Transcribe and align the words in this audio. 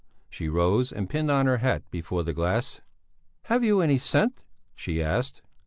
She 0.31 0.49
rose 0.49 0.91
and 0.91 1.07
pinned 1.07 1.29
on 1.29 1.45
her 1.45 1.57
hat 1.59 1.83
before 1.91 2.23
the 2.23 2.33
glass. 2.33 2.81
"Have 3.43 3.63
you 3.63 3.81
any 3.81 3.99
scent?" 3.99 4.41
she 4.73 4.99
asked. 4.99 5.43